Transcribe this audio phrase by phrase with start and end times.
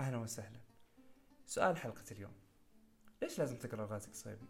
[0.00, 0.60] أهلا وسهلا.
[1.46, 2.32] سؤال حلقة اليوم.
[3.22, 4.46] ليش لازم تقرأ غازي قصيبي؟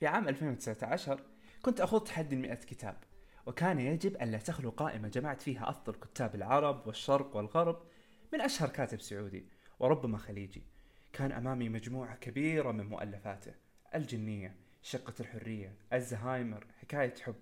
[0.00, 1.20] في عام 2019
[1.62, 2.96] كنت أخوض تحدي 100 كتاب
[3.46, 7.82] وكان يجب ألا تخلو قائمة جمعت فيها أفضل كتاب العرب والشرق والغرب
[8.32, 9.46] من أشهر كاتب سعودي
[9.78, 10.62] وربما خليجي.
[11.12, 13.54] كان أمامي مجموعة كبيرة من مؤلفاته
[13.94, 17.36] الجنية شقة الحرية الزهايمر حكاية حب.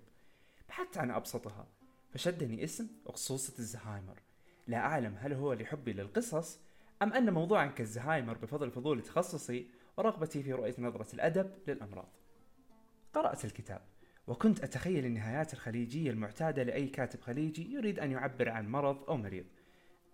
[0.69, 1.67] بحثت عن أبسطها
[2.13, 4.19] فشدني اسم أقصوصة الزهايمر.
[4.67, 6.59] لا أعلم هل هو لحبي للقصص
[7.01, 12.09] أم أن موضوعا كالزهايمر بفضل فضول تخصصي ورغبتي في رؤية نظرة الأدب للأمراض.
[13.13, 13.81] قرأت الكتاب
[14.27, 19.45] وكنت أتخيل النهايات الخليجية المعتادة لأي كاتب خليجي يريد أن يعبر عن مرض أو مريض.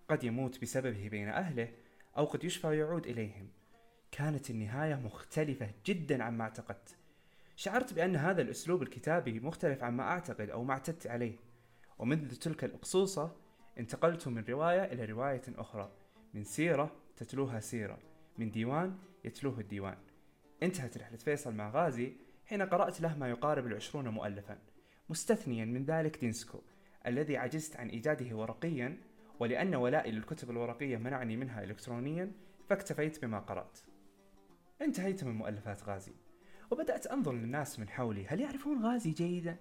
[0.10, 1.74] قد يموت بسببه بين أهله
[2.18, 3.50] أو قد يشفى ويعود إليهم.
[4.12, 6.98] كانت النهاية مختلفة جدا عما أعتقدت.
[7.56, 11.36] شعرت بأن هذا الأسلوب الكتابي مختلف عما أعتقد أو ما اعتدت عليه.
[12.00, 13.36] ومنذ تلك الأقصوصة
[13.78, 15.92] انتقلت من رواية إلى رواية أخرى.
[16.38, 18.00] من سيرة تتلوها سيرة
[18.38, 19.98] من ديوان يتلوه الديوان.
[20.64, 22.14] انتهت رحلة فيصل مع غازي
[22.46, 24.58] حين قرأت له ما يقارب العشرون مؤلفا.
[25.10, 26.60] مستثنيا من ذلك دينسكو
[27.08, 28.98] الذي عجزت عن إيجاده ورقيا
[29.40, 32.32] ولأن ولائي للكتب الورقية منعني منها إلكترونيا
[32.70, 33.80] فاكتفيت بما قرأت.
[34.82, 36.14] انتهيت من مؤلفات غازي.
[36.72, 39.58] وبدأت أنظر للناس من حولي هل يعرفون غازي جيدا؟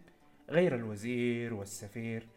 [0.50, 2.28] غير الوزير والسفير.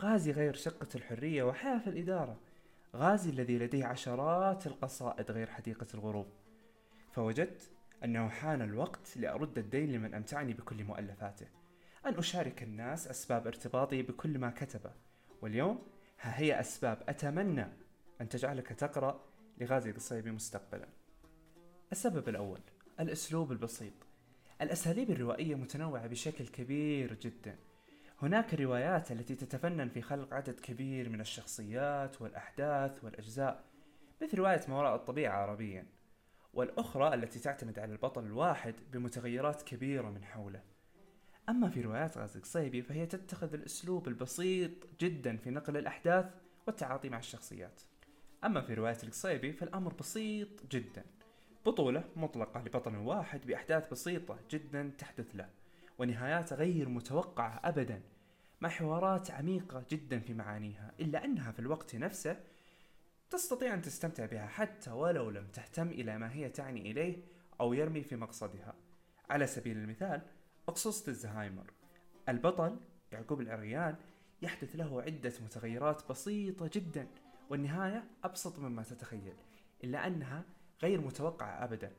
[0.00, 2.45] غازي غير شقة الحرية وحياة الإدارة.
[2.94, 6.26] غازي الذي لديه عشرات القصائد غير حديقة الغروب.
[7.12, 7.70] فوجدت
[8.04, 11.46] أنه حان الوقت لأرد الدين لمن أمتعني بكل مؤلفاته
[12.06, 14.92] أن أشارك الناس أسباب ارتباطي بكل ما كتبه.
[15.42, 15.86] واليوم
[16.20, 17.66] ها هي أسباب أتمنى
[18.20, 19.24] أن تجعلك تقرأ
[19.58, 20.88] لغازي القصيبي مستقبلا.
[21.92, 22.60] السبب الأول
[23.00, 23.92] الأسلوب البسيط.
[24.62, 27.56] الأساليب الروائية متنوعة بشكل كبير جدا.
[28.22, 33.64] هناك روايات التي تتفنن في خلق عدد كبير من الشخصيات والأحداث والأجزاء
[34.22, 35.86] مثل رواية ما وراء الطبيعة عربيا
[36.54, 40.62] والأخرى التي تعتمد على البطل الواحد بمتغيرات كبيرة من حوله.
[41.48, 44.70] أما في روايات غازي قصيبي فهي تتخذ الأسلوب البسيط
[45.00, 46.26] جدا في نقل الأحداث
[46.66, 47.82] والتعاطي مع الشخصيات.
[48.44, 51.04] أما في رواية القصيبي فالأمر بسيط جدا
[51.66, 55.48] بطولة مطلقة لبطل واحد بأحداث بسيطة جدا تحدث له.
[55.98, 58.02] ونهايات غير متوقعة أبدا.
[58.60, 62.40] مع حوارات عميقة جدا في معانيها إلا أنها في الوقت نفسه
[63.30, 67.16] تستطيع أن تستمتع بها حتى ولو لم تهتم إلى ما هي تعني إليه
[67.60, 68.74] أو يرمي في مقصدها.
[69.30, 70.22] على سبيل المثال
[70.68, 71.72] أقصصة الزهايمر.
[72.28, 72.76] البطل
[73.12, 73.96] يعقوب العريان
[74.42, 77.06] يحدث له عدة متغيرات بسيطة جدا
[77.50, 79.34] والنهاية أبسط مما تتخيل
[79.84, 80.44] إلا أنها
[80.82, 81.92] غير متوقعة أبدا.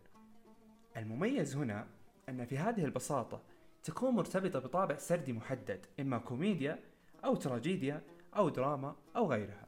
[0.97, 1.88] المميز هنا
[2.30, 3.41] أن في هذه البساطة
[3.88, 6.80] تكون مرتبطة بطابع سردي محدد إما كوميديا
[7.25, 8.02] أو تراجيديا
[8.36, 9.68] أو دراما أو غيرها.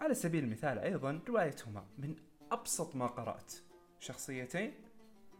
[0.00, 2.16] على سبيل المثال أيضا روايتهما من
[2.52, 3.52] أبسط ما قرأت.
[3.98, 4.74] شخصيتين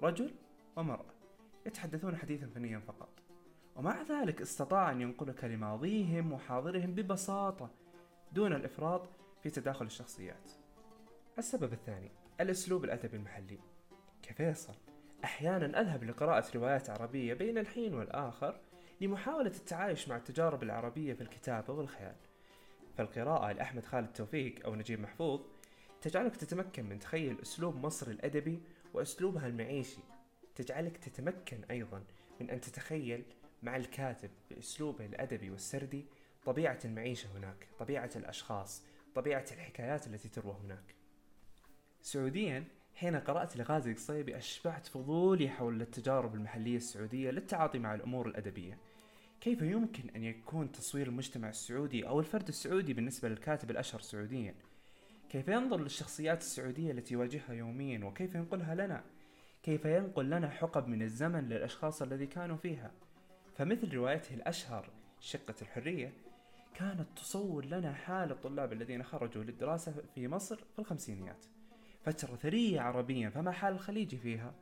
[0.01, 0.35] رجل
[0.77, 1.15] ومرأة
[1.67, 3.23] يتحدثون حديثا فنيا فقط.
[3.77, 7.71] ومع ذلك استطاع أن ينقلك لماضيهم وحاضرهم ببساطة
[8.33, 9.09] دون الإفراط
[9.43, 10.51] في تداخل الشخصيات.
[11.39, 13.59] السبب الثاني الأسلوب الأدبي المحلي.
[14.23, 14.75] كفيصل
[15.25, 18.61] أحيانا أذهب لقراءة روايات عربية بين الحين والآخر
[19.01, 22.15] لمحاولة التعايش مع التجارب العربية في الكتابة والخيال.
[22.97, 25.41] فالقراءة لأحمد خالد توفيق أو نجيب محفوظ
[26.03, 28.63] تجعلك تتمكن من تخيل أسلوب مصر الأدبي
[28.95, 30.01] وأسلوبها المعيشي.
[30.55, 32.05] تجعلك تتمكن أيضا
[32.41, 33.25] من أن تتخيل
[33.63, 36.05] مع الكاتب بأسلوبه الأدبي والسردي
[36.45, 38.83] طبيعة المعيشة هناك طبيعة الأشخاص
[39.15, 40.95] طبيعة الحكايات التي تروى هناك.
[42.03, 48.79] سعوديا حين قرأت لغازي القصيبي أشبعت فضولي حول التجارب المحلية السعودية للتعاطي مع الأمور الأدبية.
[49.41, 54.55] كيف يمكن أن يكون تصوير المجتمع السعودي أو الفرد السعودي بالنسبة للكاتب الأشهر سعوديا؟
[55.29, 59.05] كيف ينظر للشخصيات السعودية التي يواجهها يوميا وكيف ينقلها لنا؟
[59.63, 62.91] كيف ينقل لنا حقب من الزمن للأشخاص الذي كانوا فيها؟
[63.57, 64.91] فمثل روايته الأشهر
[65.21, 66.13] شقة الحرية
[66.75, 71.47] كانت تصور لنا حال الطلاب الذين خرجوا للدراسة في مصر في الخمسينيات.
[72.05, 74.55] فترة ثرية عربيا فما حال الخليج فيها.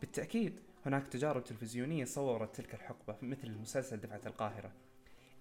[0.00, 4.72] بالتأكيد هناك تجارب تلفزيونية صورت تلك الحقبة مثل مسلسل دفعة القاهرة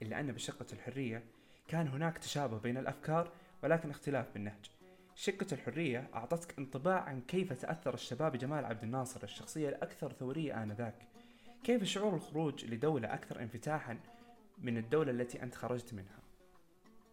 [0.02, 1.24] إلا أن بشقة الحرية
[1.68, 3.32] كان هناك تشابه بين الأفكار
[3.64, 4.70] ولكن اختلاف بالنهج.
[5.16, 10.96] شقة الحرية أعطتك انطباع عن كيف تأثر الشباب بجمال عبد الناصر الشخصية الأكثر ثورية آنذاك.
[11.64, 14.00] كيف شعور الخروج لدولة أكثر انفتاحا
[14.58, 16.20] من الدولة التي أنت خرجت منها؟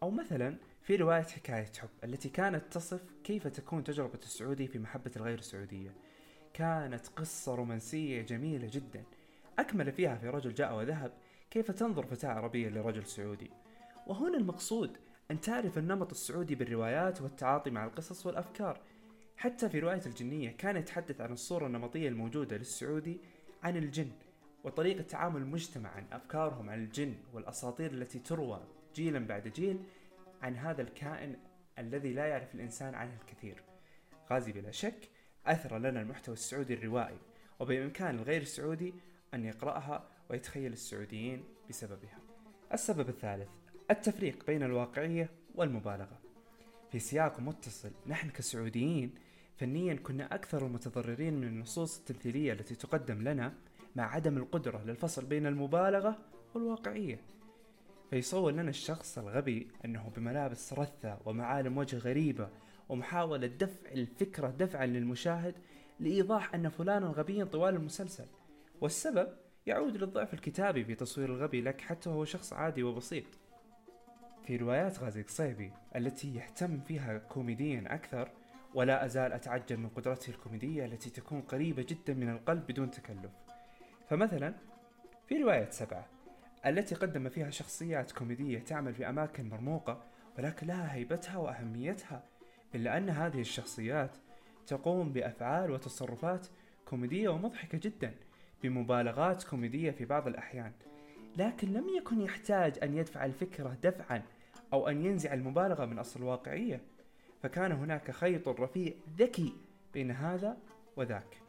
[0.03, 0.57] أو مثلا
[0.87, 5.95] في رواية حكاية حب التي كانت تصف كيف تكون تجربة السعودي في محبة الغير السعودية.
[6.55, 9.05] كانت قصة رومانسية جميلة جدا.
[9.59, 11.13] أكمل فيها في رجل جاء وذهب
[11.51, 13.51] كيف تنظر فتاة عربية لرجل سعودي؟
[14.07, 14.97] وهنا المقصود
[15.31, 18.81] أن تعرف النمط السعودي بالروايات والتعاطي مع القصص والأفكار.
[19.37, 23.21] حتى في رواية الجنية كان يتحدث عن الصورة النمطية الموجودة للسعودي
[23.63, 24.11] عن الجن
[24.65, 28.61] وطريقة تعامل المجتمع عن أفكارهم عن الجن والأساطير التي تروى
[28.95, 29.79] جيلا بعد جيل
[30.43, 31.37] عن هذا الكائن
[31.79, 33.63] الذي لا يعرف الإنسان عنه الكثير.
[34.31, 35.09] غازي بلا شك
[35.47, 37.19] أثر لنا المحتوى السعودي الروائي
[37.61, 38.95] وبإمكان الغير السعودي
[39.35, 42.19] أن يقرأها ويتخيل السعوديين بسببها.
[42.73, 43.49] السبب الثالث
[43.91, 46.19] التفريق بين الواقعية والمبالغة.
[46.93, 49.15] في سياق متصل نحن كسعوديين
[49.57, 53.53] فنيا كنا أكثر المتضررين من النصوص التمثيلية التي تقدم لنا
[53.97, 56.19] مع عدم القدرة للفصل بين المبالغة
[56.55, 57.21] والواقعية.
[58.11, 62.49] فيصور لنا الشخص الغبي أنه بملابس رثة ومعالم وجه غريبة
[62.89, 65.55] ومحاولة دفع الفكرة دفعا للمشاهد
[66.01, 68.27] لإيضاح أن فلانا غبيا طوال المسلسل.
[68.81, 69.29] والسبب
[69.67, 73.25] يعود للضعف الكتابي في تصوير الغبي لك حتى وهو شخص عادي وبسيط.
[74.47, 78.31] في روايات غازي قصيبي التي يهتم فيها كوميديا أكثر
[78.75, 83.33] ولا أزال أتعجب من قدرته الكوميدية التي تكون قريبة جدا من القلب بدون تكلف.
[84.09, 84.55] فمثلا
[85.29, 86.16] في رواية سبعة
[86.67, 90.03] التي قدم فيها شخصيات كوميدية تعمل في أماكن مرموقة
[90.39, 92.23] ولكن لها هيبتها وأهميتها
[92.75, 94.17] إلا أن هذه الشخصيات
[94.67, 96.47] تقوم بأفعال وتصرفات
[96.85, 98.15] كوميدية ومضحكة جدا
[98.63, 100.73] بمبالغات كوميدية في بعض الأحيان.
[101.37, 104.23] لكن لم يكن يحتاج أن يدفع الفكرة دفعا
[104.73, 106.81] أو أن ينزع المبالغة من أصل الواقعية
[107.43, 109.53] فكان هناك خيط رفيع ذكي
[109.95, 110.57] بين هذا
[110.97, 111.41] وذاك.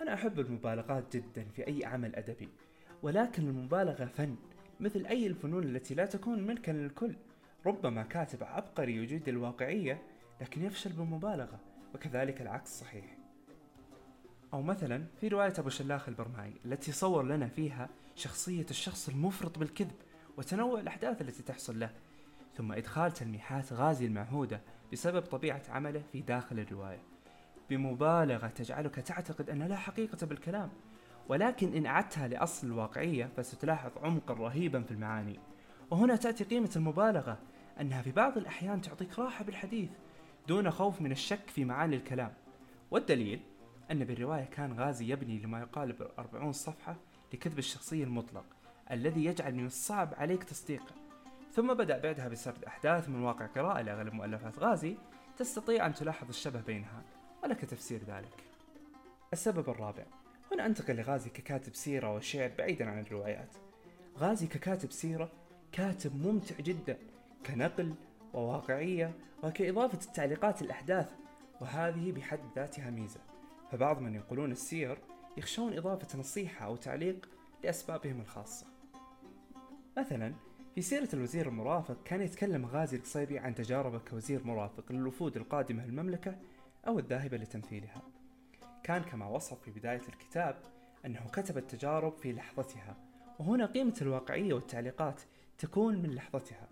[0.00, 2.48] أنا أحب المبالغات جدا في أي عمل أدبي.
[3.02, 4.36] ولكن المبالغة فن
[4.80, 7.14] مثل أي الفنون التي لا تكون ملكا للكل.
[7.66, 10.02] ربما كاتب عبقري يجيد الواقعية
[10.40, 11.60] لكن يفشل بالمبالغة
[11.94, 13.04] وكذلك العكس صحيح.
[14.52, 19.94] أو مثلا في رواية أبو شلاخ البرمائي التي صور لنا فيها شخصية الشخص المفرط بالكذب
[20.36, 21.90] وتنوع الأحداث التي تحصل له
[22.56, 24.60] ثم إدخال تلميحات غازي المعهودة
[24.92, 27.02] بسبب طبيعة عمله في داخل الرواية.
[27.70, 30.70] بمبالغة تجعلك تعتقد أن لا حقيقة بالكلام
[31.30, 35.38] ولكن إن أعدتها لأصل الواقعية فستلاحظ عمقا رهيبا في المعاني.
[35.90, 37.38] وهنا تأتي قيمة المبالغة
[37.80, 39.90] أنها في بعض الأحيان تعطيك راحة بالحديث
[40.48, 42.32] دون خوف من الشك في معاني الكلام.
[42.90, 43.40] والدليل
[43.90, 46.96] أن بالرواية كان غازي يبني لما يقارب 40 صفحة
[47.32, 48.44] لكذب الشخصية المطلق
[48.90, 50.94] الذي يجعل من الصعب عليك تصديقه.
[51.52, 54.96] ثم بدأ بعدها بسرد أحداث من واقع قراءة لأغلب مؤلفات غازي
[55.36, 57.02] تستطيع أن تلاحظ الشبه بينها.
[57.42, 58.44] ولك تفسير ذلك.
[59.32, 60.19] السبب الرابع.
[60.52, 63.54] هنا أنتقل لغازي ككاتب سيرة وشعر بعيدا عن الروايات.
[64.18, 65.32] غازي ككاتب سيرة
[65.72, 66.98] كاتب ممتع جدا
[67.46, 67.94] كنقل
[68.34, 71.10] وواقعية وكإضافة التعليقات الأحداث
[71.60, 73.20] وهذه بحد ذاتها ميزة.
[73.72, 74.98] فبعض من ينقلون السير
[75.36, 77.28] يخشون إضافة نصيحة أو تعليق
[77.64, 78.66] لأسبابهم الخاصة.
[79.98, 80.34] مثلا
[80.74, 86.36] في سيرة الوزير المرافق كان يتكلم غازي القصيبي عن تجاربه كوزير مرافق للوفود القادمة المملكة
[86.86, 88.02] أو الذاهبة لتمثيلها.
[88.90, 90.62] كان كما وصف في بداية الكتاب
[91.06, 92.96] أنه كتب التجارب في لحظتها
[93.38, 95.20] وهنا قيمة الواقعية والتعليقات
[95.58, 96.68] تكون من لحظتها.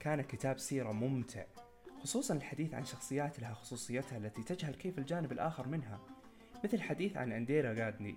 [0.00, 1.44] كان كتاب سيرة ممتع
[2.02, 6.00] خصوصا الحديث عن شخصيات لها خصوصيتها التي تجهل كيف الجانب الآخر منها
[6.64, 8.16] مثل الحديث عن أنديرا غادني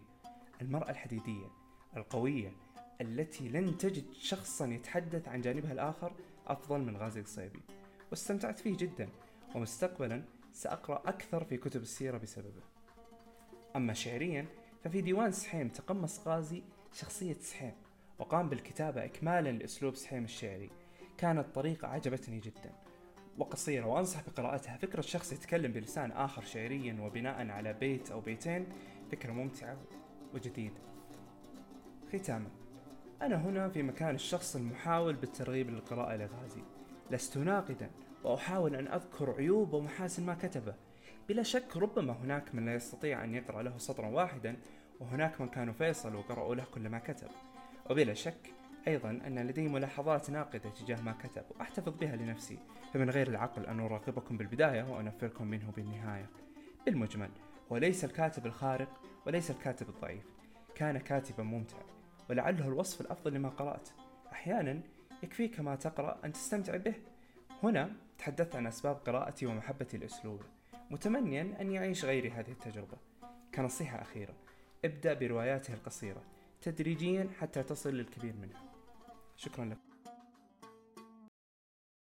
[0.61, 1.47] المرأة الحديدية
[1.97, 2.51] القوية
[3.01, 6.13] التي لن تجد شخصا يتحدث عن جانبها الآخر
[6.47, 7.61] أفضل من غازي الصيبي.
[8.11, 9.09] واستمتعت فيه جدا
[9.55, 12.72] ومستقبلا سأقرأ أكثر في كتب السيرة بسببه.
[13.75, 14.45] أما شعريا
[14.83, 16.63] ففي ديوان سحيم تقمص غازي
[16.93, 17.73] شخصية سحيم
[18.19, 20.69] وقام بالكتابة إكمالا لأسلوب سحيم الشعري.
[21.17, 22.71] كانت طريقة عجبتني جدا
[23.37, 24.77] وقصيرة وأنصح بقراءتها.
[24.77, 28.65] فكرة شخص يتكلم بلسان آخر شعريا وبناء على بيت أو بيتين
[29.11, 29.77] فكرة ممتعة
[30.33, 30.81] وجديدة.
[32.13, 32.49] ختاما
[33.21, 36.61] أنا هنا في مكان الشخص المحاول بالترغيب للقراءة لغازي.
[37.11, 37.89] لست ناقدا
[38.23, 40.75] وأحاول أن أذكر عيوب ومحاسن ما كتبه.
[41.29, 44.57] بلا شك ربما هناك من لا يستطيع أن يقرأ له سطرا واحدا
[44.99, 47.27] وهناك من كانوا فيصل وقرأوا له كل ما كتب.
[47.89, 48.53] وبلا شك
[48.87, 52.59] أيضا أن لدي ملاحظات ناقدة تجاه ما كتب وأحتفظ بها لنفسي.
[52.93, 56.29] فمن غير العقل أن أراقبكم بالبداية وأنفركم منه بالنهاية.
[56.85, 57.29] بالمجمل
[57.71, 60.25] هو ليس الكاتب الخارق وليس الكاتب الضعيف.
[60.75, 61.83] كان كاتبا ممتعا
[62.29, 63.89] ولعله الوصف الأفضل لما قرأت.
[64.31, 64.81] أحيانا
[65.23, 66.95] يكفيك ما تقرأ أن تستمتع به.
[67.63, 70.45] هنا تحدثت عن أسباب قراءتي ومحبتي لأسلوبه.
[70.91, 72.97] متمنيا أن يعيش غيري هذه التجربة.
[73.55, 74.35] كنصيحة أخيرة.
[74.85, 76.23] ابدأ برواياته القصيرة.
[76.61, 78.63] تدريجيا حتى تصل للكثير منها.
[79.37, 79.92] شكرا لكم